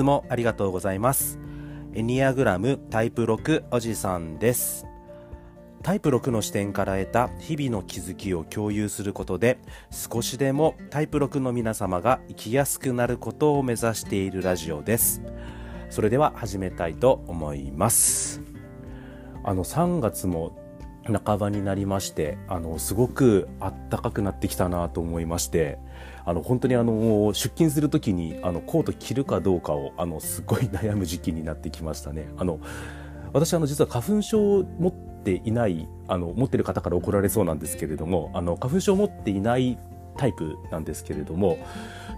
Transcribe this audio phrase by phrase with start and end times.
[0.00, 1.38] つもありがとうございます。
[1.92, 4.86] エニアグラムタイプ6おじさんです。
[5.82, 9.58] タイプ6の視点から得た日々の気づきを共有することで
[9.90, 15.20] 少しでもタイプ6の皆様が生きやすくなることを目指しているラジオです。
[15.90, 18.40] それでは始めたいと思います。
[19.44, 20.56] あの3月も
[21.24, 25.78] 半ばになりましてあのすごく暖かくなってきたなと思いまして
[26.30, 32.28] あの本当にあの出勤する時にあのコート着るかどうかをあのすごい悩む時期になってきましたね。
[32.38, 32.60] あの
[33.32, 39.76] 私あの実は花粉症を持っていないあの持ってる方から怒られそうなんですけれどもあの花粉症を持っていない
[40.16, 41.58] タイプなんですけれども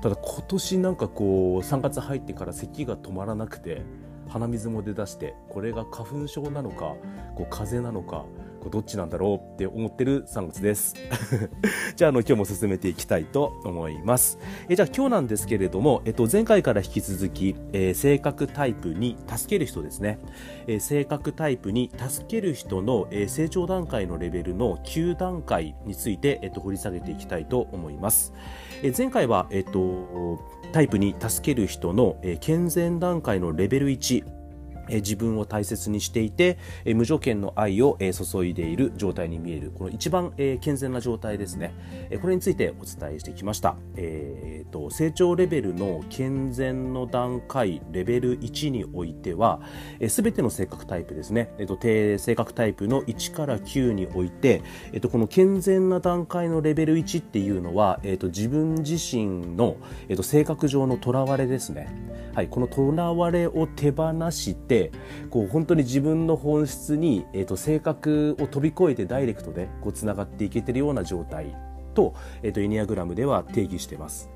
[0.02, 3.80] ただ今年なんかこう3月入ってから咳が止まらなくて
[4.28, 6.96] 鼻水も出だしてこれが花粉症なのか
[7.34, 8.26] こう風邪なのか
[8.62, 10.94] これどっちなんだろうって思ってる3月です。
[11.96, 14.38] じゃあ、あの、今日も進めていきたいと思います。
[14.68, 20.20] えじゃあ、今日なんですけれども、えっと、前回から引き続き、えー、性格タイプに助ける人ですね。
[20.68, 28.32] えー、性格タイプに助ける人の、えー、成長段階のレベルの9段階について、えっと、掘り下げていきたいと思います。
[28.84, 30.38] え前回は、えっと、
[30.70, 34.41] タイプに助ける人の、え健全段階のレベル1、
[34.88, 36.58] 自分を大切にしていて、
[36.94, 39.70] 無条件の愛を、注いでいる状態に見える。
[39.70, 41.74] この一番、健全な状態ですね、
[42.20, 49.60] これについてお伝えしてきました、えーと、成長レベルの健全の段階レベル1においては、
[50.00, 59.76] え全ての性格タイプですね、えーと、低性格タイプの1から9において、えーと、この健全な段階のレベル1っていうのは、えー、と自分自身の、
[60.08, 61.88] えー、と性格上のとらわれですね、
[62.34, 64.90] はい、このとらわれを手放してて
[65.28, 71.54] こう本当に自分の本質に、えーと、性格を飛び越えてダイレクトでつながっていけてるような状態
[71.94, 74.30] と,、えーとエニアグラムでは定義してます。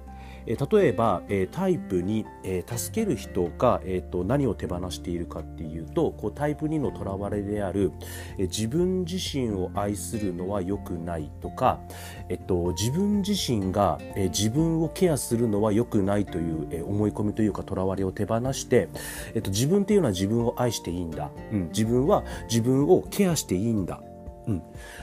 [0.46, 7.92] え例えば、えタイプに、え助ける人が、えーと、何を手放しているかっていうとこうタイプ2のとらわれである、
[8.38, 11.80] え自分自身を愛するのは良くないとか、
[12.28, 18.88] えっと、自分自身が、え自分をケアするのは良くないという、え思い込みというかとらわれを手放して、
[19.34, 24.00] えっと、自分っていうのは自分を愛していいんだ、うん、自分は自分をケアしていいんだ。
[24.46, 24.62] うん、っ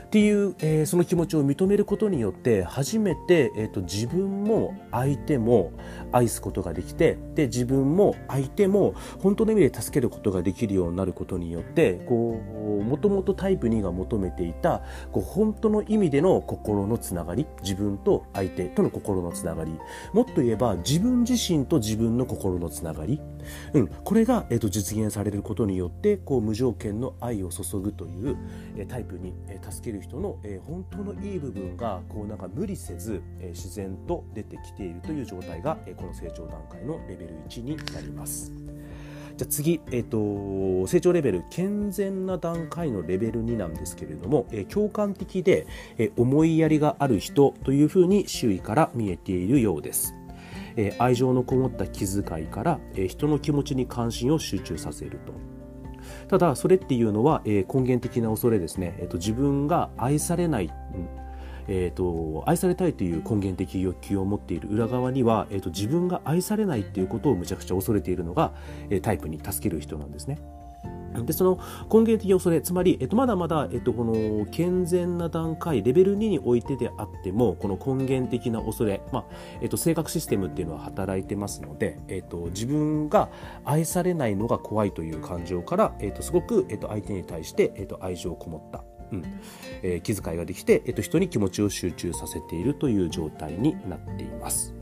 [0.09, 5.71] ていう、えー、その気持ちを認めることによって初めて、えーと、自分も相手も
[6.11, 12.41] 愛すことができてで自分も相手も本当の意味で助けることができるようになることによってこ
[12.79, 14.81] うもともとタイプ2が求めていた
[15.11, 19.73] こう本当の意味での心のつながり自分と相手との心のつながり。
[20.13, 23.21] もっと言えば自分自身と自分の心のつながり、
[23.73, 28.37] うん、これが、えーと、実現されることによってこう無条件の愛を注ぐという、
[28.77, 38.51] えー、タイプ2え助ける人の、え本当のいい部分がこうなんか無理せず、え自然と出てきているという状態が、えこの成長段階のレベル1になります。
[39.35, 45.65] じゃあ次、えーと、成長レベル健全な段階のレベル2なんですけれども、えー、共感的で、
[45.97, 50.13] えー、思いやりがある人というふうに周囲から見えているようです。
[50.75, 55.33] えー、愛情のこもった気遣いから、え人の気持ちに関心を集中させると。
[56.27, 60.69] ただそれっていうのは、えー、根源的な恐れですね、えーと、自分が愛されない、
[61.67, 68.53] えーと、愛されたいという根源的欲求を持っている裏側には、えー、と自分が愛されないっていうことをむちゃくちゃ恐れているのが、
[68.89, 70.39] えー、タイプに助ける人なんですね。
[71.21, 71.59] でその
[71.91, 79.25] 根源的恐れつまり、えっと、まだまだ、えっと、この健全な段階レベル2においてであってもこの根源的な恐れ、まあ
[79.61, 83.29] えっと、性格システムっていうのは働いてますので、えっと、自分が
[83.65, 89.39] 愛されないのが怖いという感情から、えっと、すごく、えっと、相手に対して、えっと、愛情をこもったうん
[89.83, 94.73] えー、気遣いができて、えっと、人に気持ちを集中させているという状態になっています。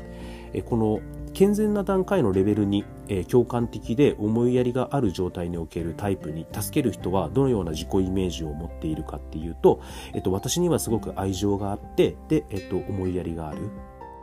[0.54, 1.00] えこの
[1.34, 9.82] 健全な段階のレベルに、え、共感的で思いやりがある状態におけるタイプに助ける人はどのような自己イメージを持っているかっていうと、
[10.14, 13.70] えっと、私にはすごく愛情があってで、えっと、思いやりがある。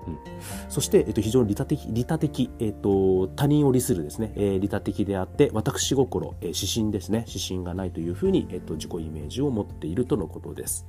[0.09, 0.19] うん、
[0.69, 10.87] そして、えっと、非常に利他的、利他的、えっと、他人を利するですね、えー、利他的であって、私心、えー、指針ですね、指針がないというふうに、えっと、自己イメージを持っているとのことです。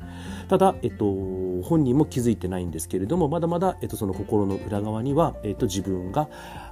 [0.48, 1.06] ただ、えっと、
[1.63, 6.30] 本人も気づいてないんですけれども、まだまだ、えっと、その心の裏側には、えっと、自分が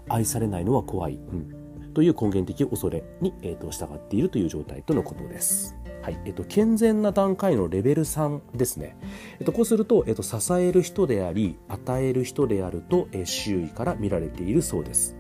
[0.10, 1.67] 愛されないのは怖い、うん、
[1.98, 5.76] という根源的恐れに、えっと、従っているという状態とのことです。
[6.04, 8.96] はいえっと、健全な段階のレベル3ですね。
[9.40, 15.18] えっと、こうすると、えっと、支える人であり、与える人であると、え周囲から見られているそうです。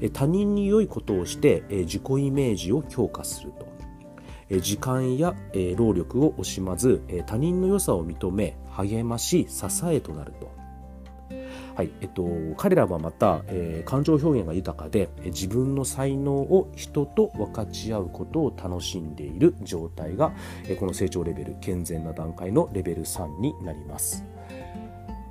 [0.00, 3.68] え他人に良いことをして、え自己イメージを強化すると。
[4.48, 10.59] え時間や、え労力を惜しまず、え他人の良さを認め、励まし、支えとなると。
[11.80, 12.28] はいえっと、
[12.58, 20.34] 彼らはまた、えー、感情表現が豊かで自分の才能を人と分かち合うことを楽しんでいる状態が、
[20.68, 24.26] え、この成長レベル健全な段階のレベル3になります。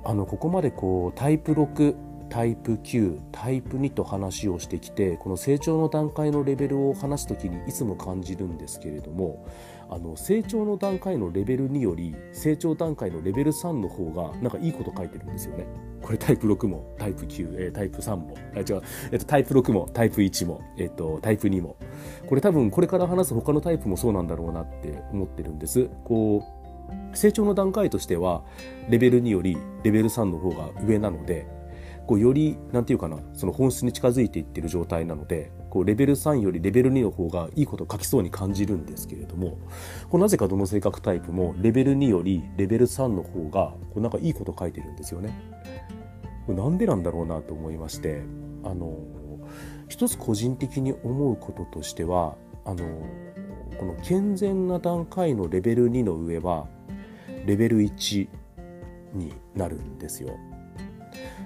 [0.02, 1.94] あのここまでこうタイプ6
[2.30, 9.46] タイプ9タイプ2と話をしてきてこの成長の段階のレベルを話す時にいつも感じるんですけれども
[9.90, 15.66] あの成長の段階のレベル2より成長段階のレベル3の方がなんかいいこと書いてるんですよね。
[16.00, 18.82] これタイプ6もタイプ9、えー、タイプ3もあ違う、
[19.12, 21.76] えっと、タイプ6もタイプ1も、えっと、タイプ2も
[22.26, 25.90] これ多分これから話す他のタイプもそうなんだろうなって思ってるんです。
[26.04, 28.42] こう成長の段階としては
[28.88, 31.46] レベル2よりレベル3の方が上なので
[32.10, 39.58] こうよりなんていうかなその本質に近づいていってる状態なのでこうレベル3よりレベル2の方がいいことを書きそうに感じるんですけれども
[40.08, 45.40] こうなぜかどの性格タイプもレベル2よりレベル3の方がこうなんかいいこと書いてるんですよね。
[46.46, 48.24] これなんでなんだろうなと思いまして
[48.64, 48.96] あの
[49.88, 52.34] 一つ個人的に思うこととしては
[52.64, 53.06] あの
[53.78, 56.66] この健全な段階のレベル2の上は
[57.46, 58.28] レベル1
[59.14, 60.36] になるんですよ。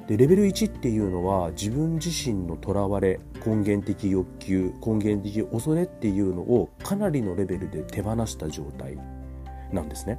[0.06, 8.99] でレベル1っていうのは自分自身のとらわれ根源的欲求根源的恐れっていうのをかなりのレベルで手放した状態
[9.73, 10.19] なんですね。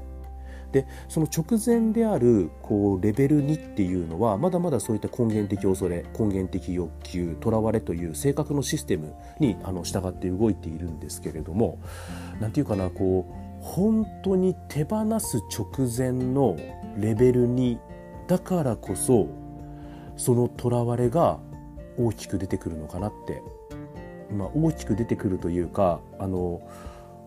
[0.71, 11.79] でその直前であるこうレベル2っていうのはまだまだそういった根源的恐れ根源的欲求とらわれという性格のシステムにあの従って動いているんですけれども
[12.41, 16.57] 何て言うかなこう本当に手放す直前の
[16.97, 17.77] レベル2
[18.27, 19.29] だからこそ
[20.17, 21.39] そのとらわれが
[21.97, 23.41] 大きく出てくるのかなって、
[24.33, 26.61] まあ、大きく出てくるというかあの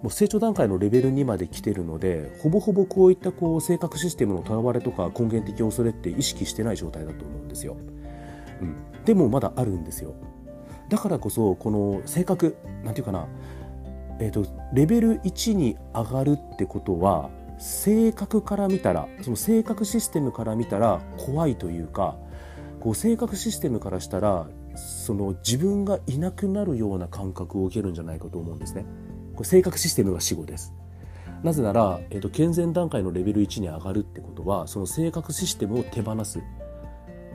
[0.02, 7.76] もう成長段階のレベル2まで来てるのでほぼほぼこういったこう性格システムのとらわれとか根源的恐れって意識してない状態だと思うんですよ。
[8.60, 10.14] うん、でもまだあるんですよ。
[10.88, 13.26] だからこそこの性格なんていうかな、
[14.20, 22.16] えーと、レベル1に上がるってことは性格から見たらその性格システムから見たら怖いというか
[22.80, 28.84] こう性格システムからしたらその自分がいなくなるような感覚を受けるんじゃないかと思うんですね。
[29.34, 30.72] これ性格システムが死後です。
[31.42, 36.40] なぜなら、えーと、健全段階のレベル1に上がるってことはその性格システムを手放す、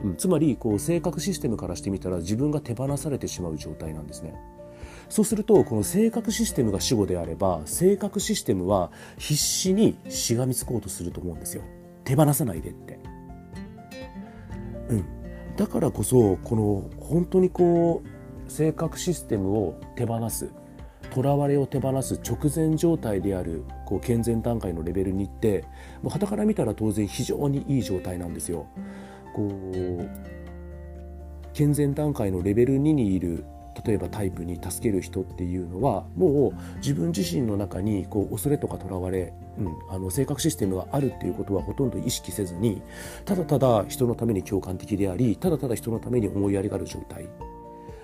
[0.02, 4.34] うん、つまりこう性格システムからしてみたら自分が手放されてしまう状態なんですね。
[5.08, 11.62] そうするとこの性格システムが死後であれば性格システムは必死にしがみつこうとすると思うんですよ。
[12.04, 12.98] 手放さないでって。
[14.90, 15.04] うん、
[15.56, 20.50] だからこそこの本当にこう性格システムを手放す
[21.10, 25.64] とらわれを手放す直前状態であるこう健全段階のレベルに行って
[26.02, 28.66] もう傍から見たら当然非常にいい状態なんですよ。
[29.34, 30.08] こう
[31.52, 33.44] 健全段階のレベル2にいる
[33.86, 42.82] 例えばタイプに助ける人っていうのはもう自分自身の中にこう恐れとかとらわれ、うん、あの性格システムがあるっていうことはほとんど意識せずに
[43.24, 47.28] ただただ人のために共感的でありただただ人のために思いやりがある状態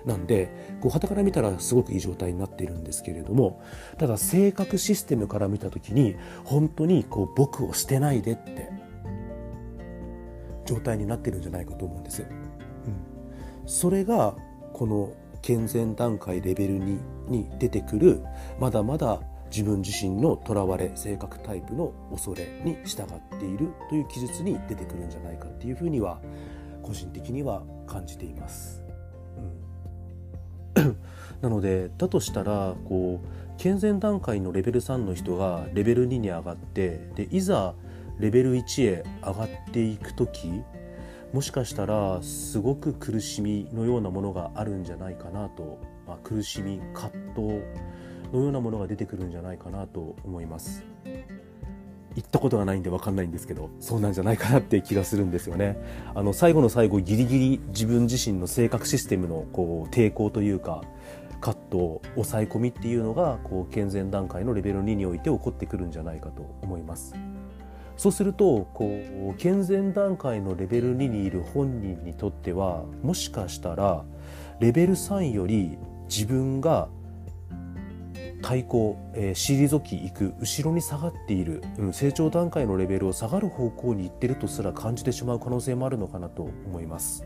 [0.05, 0.49] なんで
[0.81, 3.61] こう旗から見たらすごくいい状態になっているんですけれども
[3.97, 8.69] ただ性格システムから見た時に本当にこう僕を捨てないでって
[10.65, 12.21] 状態になってるんじゃないかと思うんです。
[12.21, 14.35] うん、それが
[14.73, 18.21] この健全段階レベル2に出てくる
[18.59, 19.21] まだまだ
[19.51, 26.21] 自分自身のとらわれ性格タイプの恐れに従っているという記述に出てくるんじゃないかっていうふうには
[26.81, 28.83] 個人的には感じています。
[30.77, 30.97] うん、
[31.41, 37.75] なのでだとしたらこう健全段階のレベル3の人がレベル2に上がってでいざ
[38.19, 40.63] レベル1へ上がっていく時
[41.33, 47.41] もしかしたらすごく苦しみのようなものがあるんじゃないかなと、まあ、苦しみ葛藤
[48.33, 50.83] のようなものが出てくるんじゃないかなと思います
[52.15, 55.77] 行ったことがないんで分かんないんですけどそうなんじゃないかなって気がするんですよね
[56.13, 60.81] あの最後の最後ギリギリ自分自身の性格システムのこう抵抗というか
[61.39, 67.15] 葛藤抑え込みっていうのがこう健全段階のレベル2において起こってくるんじゃないかと思います。
[68.01, 68.99] そうするとこ
[69.31, 74.03] う健全段階のレベル2にいる本人にとってはもしかしたら
[74.59, 75.77] レベル3より
[76.09, 76.89] 自分が
[78.41, 87.23] 対抗、えー、退き行く後ろに下がっている、うん、成長段階のレベルを下がる方向に行ってるとすら感じてしまう可能性もあるのかなと思います。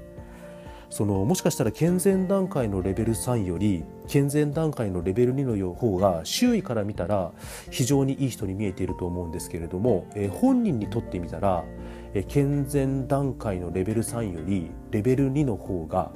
[0.89, 7.31] そのもしかしたら健全段階のレベル3より健全段階のレベル2の方が周囲から見たら
[7.71, 11.63] 非常にいい人に見えていると思うんですけれども、えー、本人にとってみたら、
[12.13, 16.11] えー、健全段階のレベル3よりレベル2の方が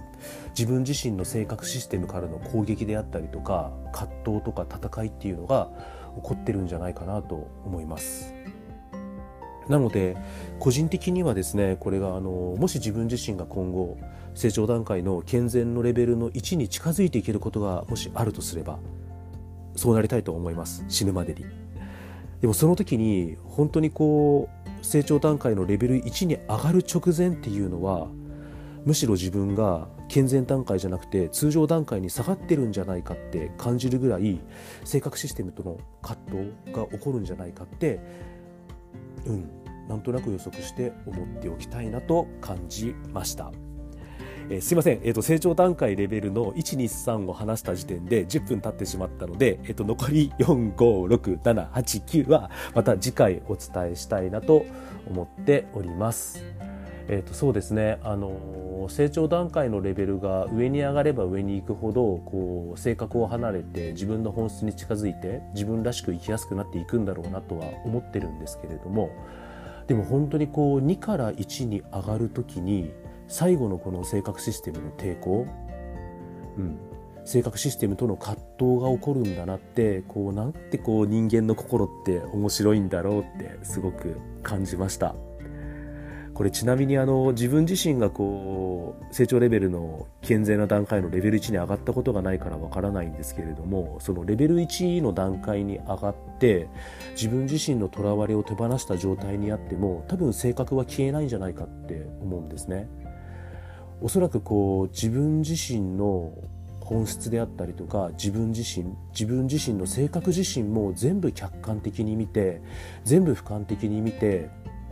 [0.57, 5.69] 自分自身の性格システムからの攻撃であったりとか葛藤とか戦いっていうのが
[6.15, 8.33] 起こってるんじゃないかなと思います。
[9.69, 10.17] なので
[10.57, 13.97] 個人的にはですねこれがあのもし自分自身が今後
[14.33, 18.79] 成長段階の健全のレベルの1に近づいていけることがもしあるとすれば
[19.75, 21.45] そうなりたいと思います死ぬまでに
[22.41, 24.49] でもその時に本当にこ
[24.81, 28.07] う成長段階のレベル1に上がる直前っていうのは
[28.85, 34.39] むしろ自分が健全段階じゃなくて通常段階に下がってるんじゃないかって感じるぐらい
[34.85, 37.99] 性格システムとの葛藤が起こるんじゃないかって
[39.25, 39.49] うん
[39.87, 43.51] なんとなく予測して思っておきたいなと感じました。
[44.51, 54.65] えー、すいません、えーと、成長段階レベルの123を話した時点で10分経ってしまったので、えーと、残り4、5、6、7、8、9はまた次回お伝えしたいなと
[55.07, 56.43] 思っております。
[57.11, 69.09] えーと、そうですね、あのー、成長段階のレベルが上に上がれば上に行くほどこう性格を離れて自分の本質に近づいて自分らしく生きやすくなっていくんだろうなとは思ってるんですけれども
[69.87, 72.91] でも本当にこう2から1に上がる時に
[73.29, 75.47] 最後のこの性格システムの抵抗、
[76.57, 76.77] うん、
[77.25, 85.15] 性格システムとの葛藤が起こるんだなってこうなんてこう人間の心って面白いんだろうってすごく感じました。
[86.39, 96.69] これちなみにあの自分自身がこう成長レベルの健全な段階のレベル1に上がったことがないからわからないんですけれどもそのレベル1の段階に上がって
[97.11, 102.87] 自分自身のとらわれを手放した状態にあっても多分性格は消えないんじゃないかって思うんですね。
[104.01, 106.33] おそらくこう自分自身の
[106.81, 112.61] 本質であったりとか自分自身自分自身の性格自身も全部客観的に見て
[113.03, 114.49] 全部俯瞰的に見て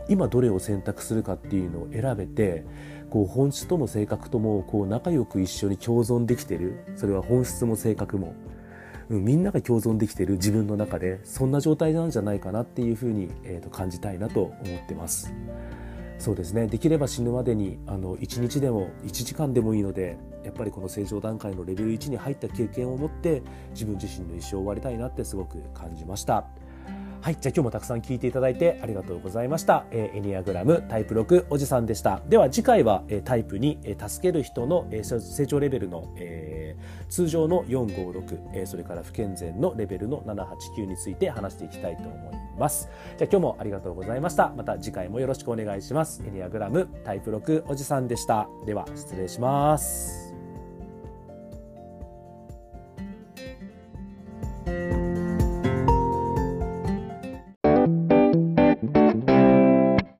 [0.08, 2.64] 今どれを選択するかっていうのを選べて
[3.10, 6.84] こう本質とも性格ともこう仲良く一緒に共存できてる。
[6.96, 8.34] それは本質も性格も、
[9.08, 11.20] うん、みんなが共存できてる自分の中で。
[11.24, 15.32] そんな状態なんじゃないかなっていうふうに、えー、と感じたいなと思ってます。
[16.18, 26.46] そうですねできれば死ぬまでにあの1日でも1時間でもいいのでやっぱりこの正常段階のレベル1に入った経験を持って自分自身の一生を終わりたいなってすごく感じました。
[27.28, 29.84] はい、じゃあ今日もたくさん聞いていただいてありがとうございました。
[29.90, 32.22] えー、エニアグラムタイプ6おじさんでした。
[32.26, 42.88] では次回は、えー、タイプに、えー、助ける人の、えー、成長レベルの、えー、通常の456、えー、それから不健全のレベルの789について話していきたいと思います。
[43.18, 44.54] じゃあ今日もありがとうございました。
[44.56, 46.22] また次回もよろしくお願いします。
[46.26, 48.48] エニアグラムタイプ6おじさんでした。
[48.64, 50.27] では失礼します。